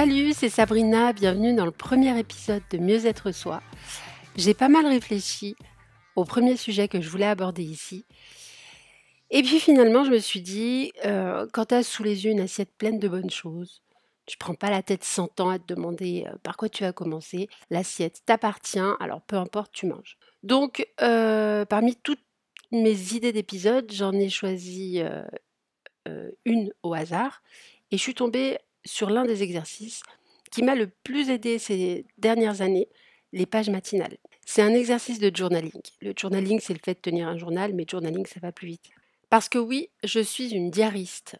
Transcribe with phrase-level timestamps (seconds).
[0.00, 3.60] Salut, c'est Sabrina, bienvenue dans le premier épisode de Mieux être soi.
[4.36, 5.56] J'ai pas mal réfléchi
[6.14, 8.06] au premier sujet que je voulais aborder ici.
[9.32, 12.38] Et puis finalement, je me suis dit, euh, quand tu as sous les yeux une
[12.38, 13.82] assiette pleine de bonnes choses,
[14.24, 16.92] tu prends pas la tête 100 ans à te demander euh, par quoi tu vas
[16.92, 17.48] commencer.
[17.68, 20.16] L'assiette t'appartient, alors peu importe, tu manges.
[20.44, 22.22] Donc, euh, parmi toutes
[22.70, 25.02] mes idées d'épisodes, j'en ai choisi
[26.44, 27.42] une au hasard
[27.90, 30.02] et je suis tombée sur l'un des exercices
[30.50, 32.88] qui m'a le plus aidé ces dernières années,
[33.32, 34.16] les pages matinales.
[34.46, 35.82] C'est un exercice de journaling.
[36.00, 38.86] Le journaling, c'est le fait de tenir un journal, mais journaling, ça va plus vite.
[39.28, 41.36] Parce que oui, je suis une diariste.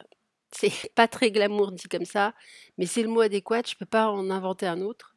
[0.53, 2.35] C'est pas très glamour dit comme ça,
[2.77, 5.17] mais c'est le mot adéquat, je ne peux pas en inventer un autre.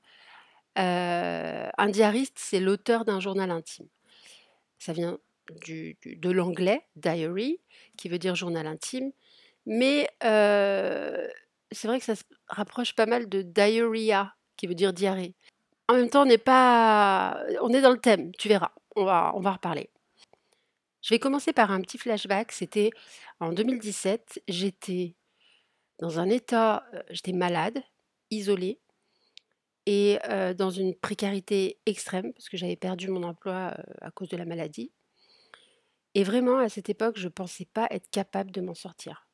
[0.80, 3.88] Euh, un diariste, c'est l'auteur d'un journal intime.
[4.80, 5.20] Ça vient
[5.66, 7.59] de l'anglais diary,
[7.98, 9.11] qui veut dire journal intime,
[9.66, 11.27] mais euh,
[11.72, 15.36] c'est vrai que ça se rapproche pas mal de diarrhea, qui veut dire diarrhée.
[15.88, 18.31] En même temps, on n'est pas, on est dans le thème.
[18.38, 18.72] Tu verras.
[18.95, 19.89] On va, on va reparler.
[21.02, 22.52] Je vais commencer par un petit flashback.
[22.52, 22.92] C'était
[23.39, 24.44] en 2017.
[24.47, 25.16] J'étais
[25.99, 27.81] dans un état, euh, j'étais malade,
[28.31, 28.80] isolée
[29.86, 34.30] et euh, dans une précarité extrême parce que j'avais perdu mon emploi euh, à cause
[34.30, 34.92] de la maladie.
[36.14, 39.27] Et vraiment, à cette époque, je ne pensais pas être capable de m'en sortir.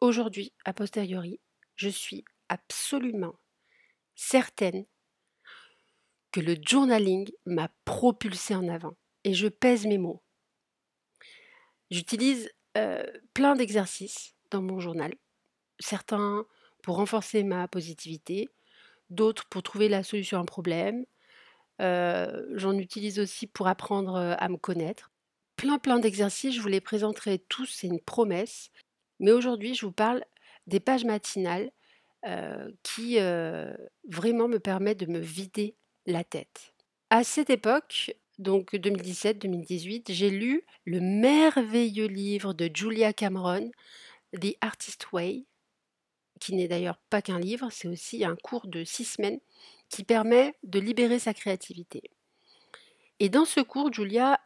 [0.00, 1.40] Aujourd'hui, a posteriori,
[1.74, 3.38] je suis absolument
[4.14, 4.84] certaine
[6.32, 8.96] que le journaling m'a propulsé en avant.
[9.24, 10.22] Et je pèse mes mots.
[11.90, 12.50] J'utilise
[13.32, 15.14] plein d'exercices dans mon journal.
[15.80, 16.46] Certains
[16.82, 18.48] pour renforcer ma positivité,
[19.10, 21.06] d'autres pour trouver la solution à un problème.
[21.78, 25.10] J'en utilise aussi pour apprendre à me connaître.
[25.56, 28.70] Plein plein d'exercices, je vous les présenterai tous, c'est une promesse.
[29.20, 30.24] Mais aujourd'hui, je vous parle
[30.66, 31.70] des pages matinales
[32.82, 33.18] qui
[34.08, 35.74] vraiment me permettent de me vider
[36.06, 36.74] la tête.
[37.10, 43.70] À cette époque, donc 2017-2018, j'ai lu le merveilleux livre de Julia Cameron,
[44.40, 45.44] The Artist Way,
[46.40, 49.40] qui n'est d'ailleurs pas qu'un livre, c'est aussi un cours de six semaines
[49.88, 52.10] qui permet de libérer sa créativité.
[53.20, 54.38] Et dans ce cours, Julia,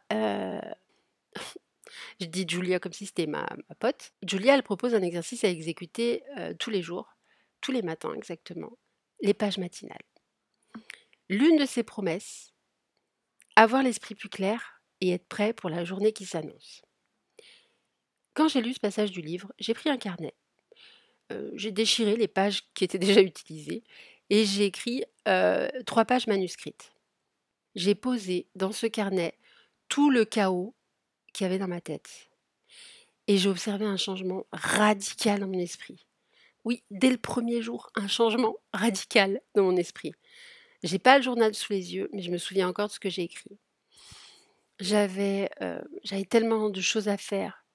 [2.21, 3.47] je dis Julia comme si c'était ma,
[3.79, 6.23] pote, Julia, elle propose un exercice à exécuter
[6.59, 7.17] tous les jours,
[7.61, 8.77] tous les matins exactement,
[9.21, 9.97] les pages matinales.
[11.29, 12.53] L'une de ses promesses,
[13.55, 16.81] avoir l'esprit plus clair et être prêt pour la journée qui s'annonce.
[18.33, 20.33] Quand j'ai lu ce passage du livre, j'ai pris un carnet.
[21.31, 23.83] Euh, j'ai déchiré les pages qui étaient déjà utilisées
[24.29, 26.93] et j'ai écrit euh, trois pages manuscrites.
[27.75, 29.37] J'ai posé dans ce carnet
[29.87, 30.75] tout le chaos
[31.33, 32.29] qu'il y avait dans ma tête.
[33.27, 36.05] Et j'ai observé un changement radical dans mon esprit.
[36.63, 40.13] Oui, dès le premier jour, un changement radical dans mon esprit.
[40.83, 43.09] J'ai pas le journal sous les yeux, mais je me souviens encore de ce que
[43.09, 43.57] j'ai écrit.
[44.79, 45.81] J'avais, euh,
[46.29, 47.65] tellement de choses à faire.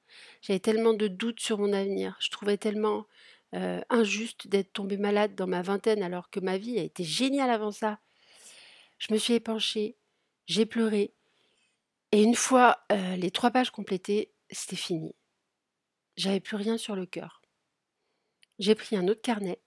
[0.43, 2.17] J'avais tellement de doutes sur mon avenir.
[2.21, 3.06] Je trouvais tellement
[3.55, 7.50] euh, injuste d'être tombée malade dans ma vingtaine alors que ma vie a été géniale
[7.50, 8.00] avant ça.
[8.99, 9.97] Je me suis épanchée,
[10.47, 11.12] j'ai pleuré.
[12.12, 15.15] Et une fois euh, les trois pages complétées, c'était fini.
[16.17, 17.43] J'avais plus rien sur le cœur.
[18.59, 19.61] J'ai pris un autre carnet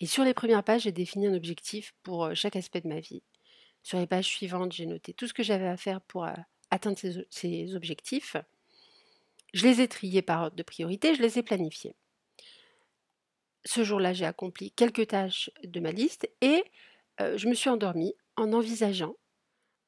[0.00, 3.22] et sur les premières pages, j'ai défini un objectif pour chaque aspect de ma vie.
[3.84, 6.26] Sur les pages suivantes, j'ai noté tout ce que j'avais à faire pour
[6.70, 6.98] atteindre
[7.30, 8.36] ces, objectifs.
[9.54, 11.94] Je les ai triés par ordre de priorité, je les ai planifiés.
[13.64, 16.64] Ce jour-là, j'ai accompli quelques tâches de ma liste et
[17.20, 19.14] je me suis endormie en envisageant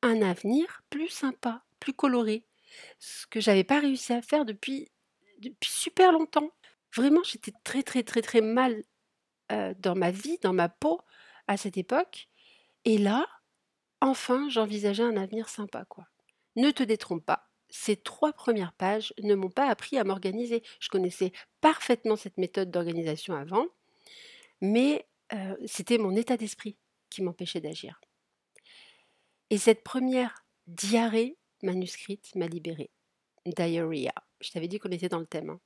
[0.05, 2.47] un avenir plus sympa, plus coloré,
[3.01, 4.89] ce que j'avais pas réussi à faire depuis,
[5.39, 6.51] depuis super longtemps.
[6.95, 8.85] Vraiment, j'étais très très très très mal
[9.51, 11.01] dans ma vie, dans ma peau
[11.49, 12.29] à cette époque.
[12.85, 13.27] Et là,
[14.01, 16.07] enfin, j'envisageais un avenir sympa, quoi.
[16.57, 17.51] Ne te détrompe pas.
[17.69, 20.63] Ces trois premières pages ne m'ont pas appris à m'organiser.
[20.81, 23.67] Je connaissais parfaitement cette méthode d'organisation avant,
[24.61, 25.09] mais
[25.67, 26.77] c'était mon état d'esprit
[27.11, 28.01] qui m'empêchait d'agir.
[29.51, 32.91] Et cette première diarrhée manuscrite m'a libérée.
[33.47, 34.15] Diarrhea.
[34.41, 35.51] Je t'avais dit qu'on était dans le thème.
[35.51, 35.61] Hein.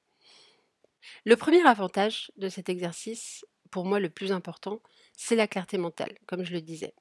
[1.25, 4.81] Le premier avantage de cet exercice, pour moi le plus important,
[5.17, 6.95] c'est la clarté mentale, comme je le disais.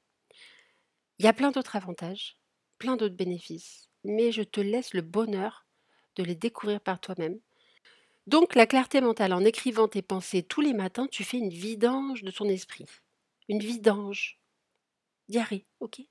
[1.19, 2.37] Il y a plein d'autres avantages,
[2.77, 5.65] plein d'autres bénéfices, mais je te laisse le bonheur
[6.15, 7.39] de les découvrir par toi-même.
[8.27, 12.23] Donc la clarté mentale, en écrivant tes pensées tous les matins, tu fais une vidange
[12.23, 12.85] de ton esprit.
[13.47, 14.39] Une vidange.
[15.27, 16.01] Diarrhée, ok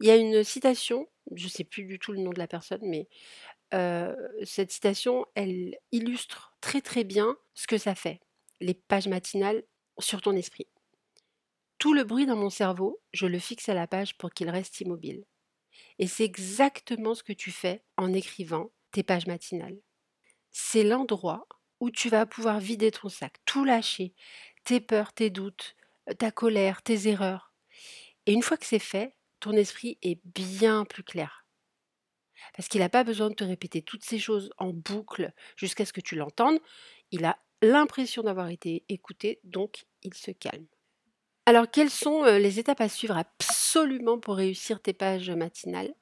[0.00, 2.48] Il y a une citation, je ne sais plus du tout le nom de la
[2.48, 3.08] personne, mais
[4.44, 8.20] cette citation, elle illustre très très bien ce que ça fait
[8.60, 9.64] les pages matinales
[9.98, 10.68] sur ton esprit.
[11.78, 14.80] Tout le bruit dans mon cerveau, je le fixe à la page pour qu'il reste
[14.80, 15.24] immobile.
[15.98, 19.78] Et c'est exactement ce que tu fais en écrivant tes pages matinales.
[20.50, 21.46] C'est l'endroit
[21.80, 24.14] où tu vas pouvoir vider ton sac, tout lâcher,
[24.62, 25.74] tes peurs, tes doutes,
[26.18, 27.52] ta colère, tes erreurs.
[28.26, 29.13] Et une fois que c'est fait,
[29.44, 31.46] ton esprit est bien plus clair.
[32.56, 35.92] Parce qu'il n'a pas besoin de te répéter toutes ces choses en boucle jusqu'à ce
[35.92, 36.58] que tu l'entendes.
[37.10, 40.64] Il a l'impression d'avoir été écouté, donc il se calme.
[41.44, 45.94] Alors, quelles sont les étapes à suivre absolument pour réussir tes pages matinales?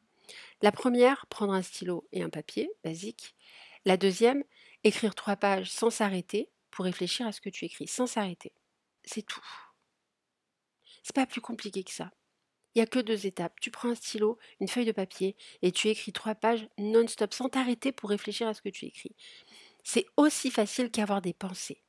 [0.61, 3.35] La première, prendre un stylo et un papier, basique.
[3.85, 4.45] La deuxième,
[4.85, 8.53] écrire trois pages sans s'arrêter pour réfléchir à ce que tu écris, sans s'arrêter.
[9.05, 9.45] C'est tout.
[11.03, 12.13] C'est pas plus compliqué que ça.
[12.75, 13.61] Il n'y a que deux étapes.
[13.61, 17.49] Tu prends un stylo, une feuille de papier et tu écris trois pages non-stop sans
[17.49, 19.15] t'arrêter pour réfléchir à ce que tu écris.
[19.85, 21.83] C'est aussi facile qu'avoir des pensées.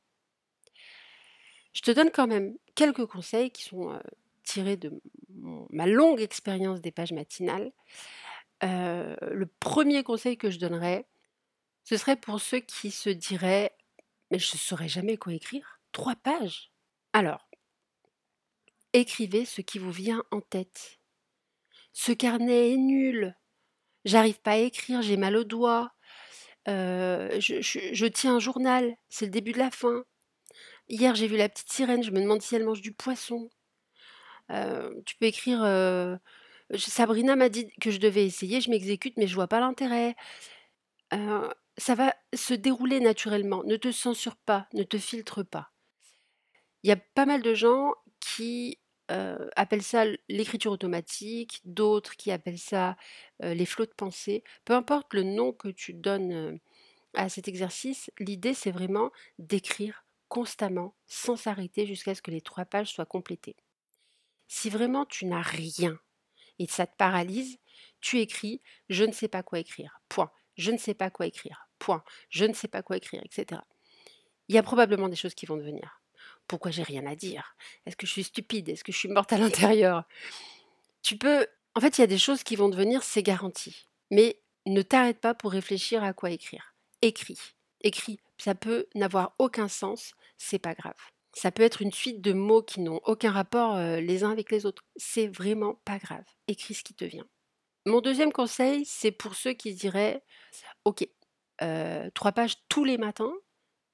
[1.72, 3.98] Je te donne quand même quelques conseils qui sont
[4.44, 4.92] tirés de
[5.70, 7.72] ma longue expérience des pages matinales.
[8.62, 11.06] le premier conseil que je donnerais,
[11.84, 13.72] ce serait pour ceux qui se diraient
[14.30, 15.80] Mais je ne saurais jamais quoi écrire.
[15.92, 16.70] Trois pages?
[17.12, 17.43] Alors,
[18.94, 20.98] écrivez ce qui vous vient en tête.
[21.92, 23.36] Ce carnet est nul.
[24.04, 25.92] J'arrive pas à écrire, j'ai mal aux doigts.
[26.66, 30.04] je, je tiens un journal, c'est le début de la fin.
[30.88, 33.50] Hier, j'ai vu la petite sirène, je me demande si elle mange du poisson.
[34.48, 35.60] tu peux écrire
[36.76, 40.14] Sabrina m'a dit que je devais essayer, je m'exécute, mais je vois pas l'intérêt.
[41.10, 43.62] ça va se dérouler naturellement.
[43.64, 45.70] Ne te censure pas, ne te filtre pas.
[46.82, 52.58] Il y a pas mal de gens qui appellent ça l'écriture automatique, d'autres qui appellent
[52.58, 52.96] ça
[53.40, 54.44] les flots de pensée.
[54.64, 56.58] Peu importe le nom que tu donnes
[57.14, 62.64] à cet exercice, l'idée c'est vraiment d'écrire constamment, sans s'arrêter jusqu'à ce que les trois
[62.64, 63.56] pages soient complétées.
[64.48, 65.98] Si vraiment tu n'as rien
[66.58, 67.58] et ça te paralyse,
[68.00, 71.68] tu écris je ne sais pas quoi écrire, point, je ne sais pas quoi écrire,
[71.78, 73.60] point, je ne sais pas quoi écrire, etc.
[74.48, 76.02] Il y a probablement des choses qui vont devenir.
[76.46, 77.56] Pourquoi j'ai rien à dire?
[77.86, 78.68] Est-ce que je suis stupide?
[78.68, 80.04] Est-ce que je suis morte à l'intérieur?
[81.02, 81.46] Tu peux.
[81.74, 83.88] En fait, il y a des choses qui vont devenir, c'est garanti.
[84.10, 86.74] Mais ne t'arrête pas pour réfléchir à quoi écrire.
[87.02, 87.38] Écris.
[87.82, 88.18] Écris.
[88.38, 90.94] Ça peut n'avoir aucun sens, c'est pas grave.
[91.32, 94.66] Ça peut être une suite de mots qui n'ont aucun rapport les uns avec les
[94.66, 94.82] autres.
[94.96, 96.24] C'est vraiment pas grave.
[96.48, 97.26] Écris ce qui te vient.
[97.86, 100.22] Mon deuxième conseil, c'est pour ceux qui diraient
[100.84, 101.06] Ok,
[102.14, 103.32] trois pages tous les matins,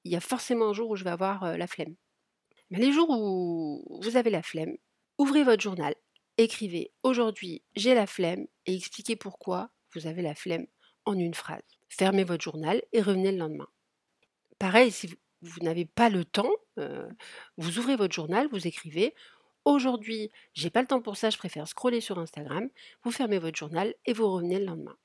[0.03, 1.95] il y a forcément un jour où je vais avoir la flemme.
[2.71, 4.77] Les jours où vous avez la flemme,
[5.17, 5.93] ouvrez votre journal,
[6.37, 10.65] écrivez Aujourd'hui, j'ai la flemme et expliquez pourquoi vous avez la flemme
[11.03, 11.63] en une phrase.
[11.89, 13.67] Fermez votre journal et revenez le lendemain.
[14.57, 16.51] Pareil, si vous, n'avez pas le temps,
[17.57, 19.13] vous ouvrez votre journal, vous écrivez
[19.65, 22.69] Aujourd'hui, j'ai pas le temps pour ça, je préfère scroller sur Instagram.
[23.03, 24.97] Vous fermez votre journal et vous revenez le lendemain.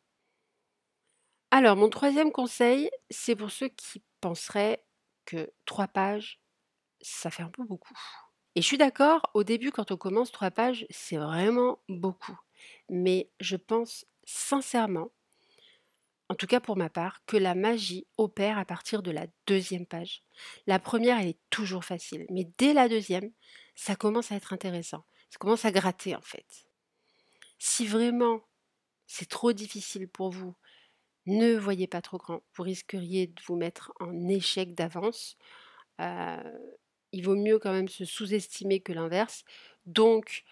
[1.51, 4.85] Alors, mon troisième conseil, c'est pour ceux qui penseraient
[5.25, 6.41] que trois pages,
[7.01, 7.95] ça fait un peu beaucoup.
[8.55, 12.39] Et je suis d'accord, au début, quand on commence trois pages, c'est vraiment beaucoup.
[12.89, 15.11] Mais je pense sincèrement
[16.29, 19.87] en tout cas pour ma part, que la magie opère à partir de la deuxième
[19.87, 20.23] page.
[20.67, 23.31] La première, elle est toujours facile, mais dès la deuxième,
[23.75, 25.05] ça commence à être intéressant.
[25.31, 26.67] Ça commence à gratter en fait.
[27.59, 28.41] Si vraiment
[29.07, 30.57] c'est trop difficile pour vous,
[31.27, 32.43] ne voyez pas trop grand.
[32.55, 35.37] Vous risqueriez de vous mettre en échec d'avance.
[36.01, 36.59] Euh,
[37.17, 39.45] il vaut mieux quand même se sous-estimer que l'inverse.
[39.87, 40.45] Donc,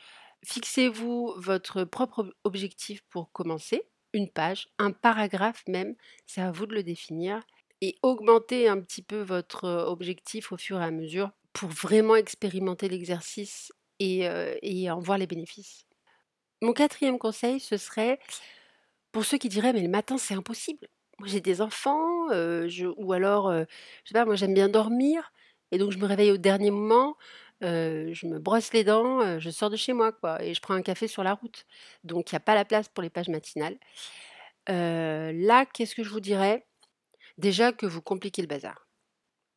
[0.45, 3.83] fixez-vous votre propre objectif pour commencer
[4.15, 5.95] une page, un paragraphe même,
[6.27, 7.43] c'est à vous de le définir,
[7.83, 12.89] et augmenter un petit peu votre objectif au fur et à mesure pour vraiment expérimenter
[12.89, 14.27] l'exercice et,
[14.91, 15.85] en voir les bénéfices.
[16.63, 18.19] Mon quatrième conseil, ce serait
[19.13, 20.89] pour ceux qui diraient mais le matin c'est impossible.
[21.19, 23.67] Moi j'ai des enfants, ou alors, je
[24.07, 25.33] sais pas, moi j'aime bien dormir,
[25.71, 27.17] et donc je me réveille au dernier moment
[27.61, 30.83] je me brosse les dents, je sors de chez moi, quoi, et je prends un
[30.83, 31.67] café sur la route.
[32.03, 33.79] Donc il n'y a pas la place pour les pages matinales.
[34.69, 36.67] là, qu'est-ce que je vous dirais?
[37.39, 38.87] Déjà que vous compliquez le bazar.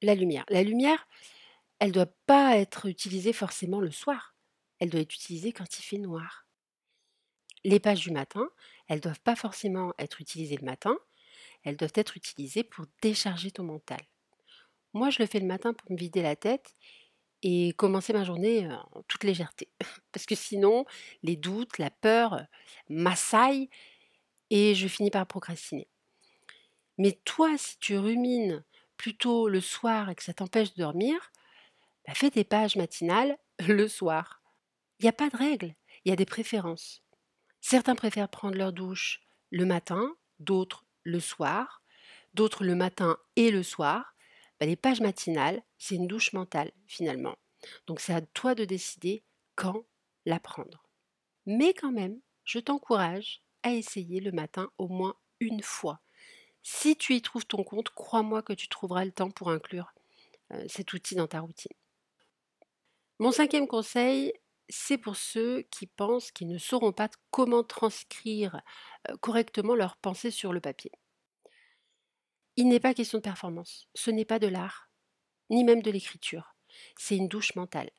[0.01, 0.45] La lumière.
[0.49, 1.07] La lumière,
[1.79, 4.35] elle ne doit pas être utilisée forcément le soir.
[4.79, 6.47] Elle doit être utilisée quand il fait noir.
[7.63, 8.47] Les pages du matin,
[8.87, 10.97] elles ne doivent pas forcément être utilisées le matin.
[11.63, 13.99] Elles doivent être utilisées pour décharger ton mental.
[14.93, 16.75] Moi, je le fais le matin pour me vider la tête
[17.43, 19.69] et commencer ma journée en toute légèreté.
[20.11, 20.85] Parce que sinon,
[21.23, 22.45] les doutes, la peur
[22.89, 23.69] m'assaillent
[24.49, 25.87] et je finis par procrastiner.
[26.97, 28.63] Mais toi, si tu rumines
[28.97, 31.31] plutôt le soir et que ça t'empêche de dormir,
[32.07, 34.41] bah, fais tes pages matinales le soir.
[34.99, 35.75] Il n'y a pas de règle,
[36.05, 37.03] il y a des préférences.
[37.61, 41.83] Certains préfèrent prendre leur douche le matin, d'autres le soir,
[42.33, 44.15] d'autres le matin et le soir.
[44.59, 47.35] Bah, les pages matinales, c'est une douche mentale finalement.
[47.85, 49.23] Donc c'est à toi de décider
[49.55, 49.85] quand
[50.25, 50.83] la prendre.
[51.45, 56.01] Mais quand même, je t'encourage à essayer le matin au moins une fois.
[56.63, 59.93] Si tu y trouves ton compte, crois-moi que tu trouveras le temps pour inclure
[60.51, 61.75] euh, cet outil dans ta routine.
[63.19, 64.33] Mon cinquième conseil,
[64.69, 68.61] c'est pour ceux qui pensent qu'ils ne sauront pas comment transcrire
[69.09, 70.91] euh, correctement leurs pensées sur le papier.
[72.57, 74.89] Il n'est pas question de performance, ce n'est pas de l'art,
[75.51, 76.55] ni même de l'écriture,
[76.97, 77.91] c'est une douche mentale.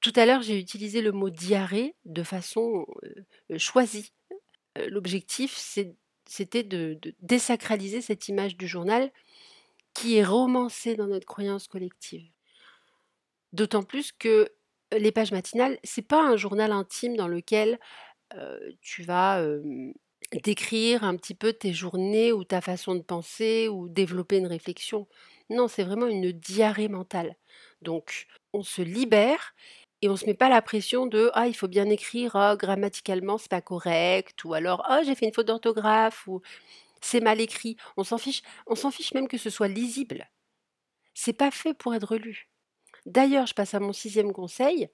[0.00, 2.86] Tout à l'heure, j'ai utilisé le mot diarrhée de façon
[3.50, 4.12] euh, choisie.
[4.78, 5.56] Euh, l'objectif,
[6.26, 9.10] c'était de, désacraliser cette image du journal
[9.92, 12.26] qui est romancée dans notre croyance collective.
[13.52, 14.50] D'autant plus que
[14.96, 17.78] les pages matinales, c'est pas un journal intime dans lequel
[18.80, 19.42] tu vas
[20.42, 25.06] décrire un petit peu tes journées ou ta façon de penser ou développer une réflexion.
[25.50, 27.36] Non, c'est vraiment une diarrhée mentale.
[27.82, 29.54] Donc, on se libère
[30.02, 33.38] et on se met pas la pression de ah il faut bien écrire ah, grammaticalement
[33.38, 36.42] c'est pas correct ou alors ah j'ai fait une faute d'orthographe ou
[37.00, 37.76] c'est mal écrit.
[37.96, 40.28] On s'en fiche, on s'en fiche même que ce soit lisible.
[41.14, 42.48] C'est pas fait pour être lu.
[43.06, 44.88] D'ailleurs, je passe à mon sixième conseil.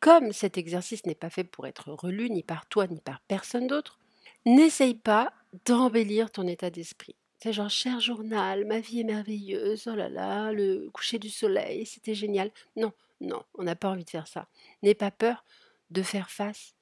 [0.00, 3.66] Comme cet exercice n'est pas fait pour être relu ni par toi ni par personne
[3.66, 3.98] d'autre,
[4.46, 5.32] n'essaye pas
[5.66, 7.16] d'embellir ton état d'esprit.
[7.38, 11.84] C'est genre, cher journal, ma vie est merveilleuse, oh là là, le coucher du soleil,
[11.84, 12.50] c'était génial.
[12.76, 14.48] Non, non, on n'a pas envie de faire ça.
[14.82, 15.44] N'aie pas peur
[15.90, 16.74] de faire face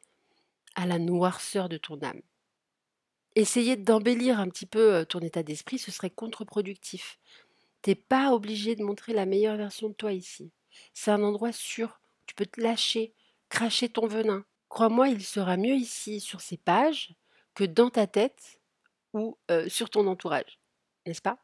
[0.76, 2.23] à la noirceur de ton âme.
[3.35, 7.18] Essayer d'embellir un petit peu euh, ton état d'esprit, ce serait contre-productif.
[7.83, 10.52] T'es pas obligé de montrer la meilleure version de toi ici.
[10.92, 12.00] C'est un endroit sûr.
[12.26, 13.12] Tu peux te lâcher,
[13.49, 14.44] cracher ton venin.
[14.68, 17.14] Crois-moi, il sera mieux ici, sur ces pages,
[17.54, 18.61] que dans ta tête
[19.12, 20.58] ou sur ton entourage?
[21.06, 21.38] N'est-ce pas?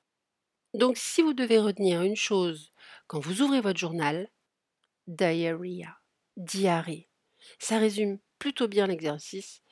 [0.74, 2.72] Donc, si vous devez retenir une chose
[3.06, 4.28] quand vous ouvrez votre journal,
[5.06, 5.98] diarrhea,
[6.36, 7.08] diarrhée.
[7.58, 9.62] Ça résume plutôt bien l'exercice.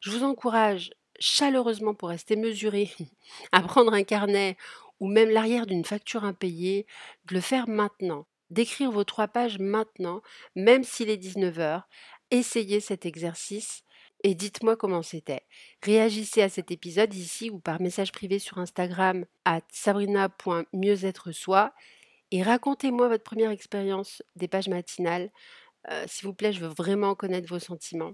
[0.00, 2.90] Je vous encourage chaleureusement pour rester mesuré
[3.52, 4.56] à prendre un carnet
[4.98, 6.86] ou même l'arrière d'une facture impayée,
[7.26, 10.20] de le faire maintenant d'écrire vos trois pages maintenant,
[10.54, 11.82] même s'il est 19h.
[12.30, 13.82] Essayez cet exercice
[14.22, 15.42] et dites-moi comment c'était.
[15.82, 21.72] Réagissez à cet épisode ici ou par message privé sur Instagram à sabrina.mieuxêtre-soi
[22.30, 25.30] et racontez-moi votre première expérience des pages matinales.
[25.90, 28.12] Euh, s'il vous plaît, je veux vraiment connaître vos sentiments.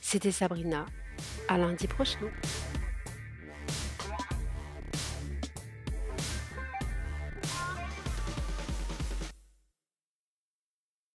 [0.00, 0.86] C'était Sabrina.
[1.48, 2.30] À lundi prochain.